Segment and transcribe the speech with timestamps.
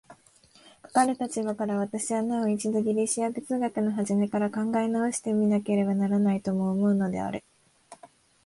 [0.81, 7.43] かかる立場から、私はなお一度ギリシヤ哲学の始から考え直して見なければならないとも思うのである。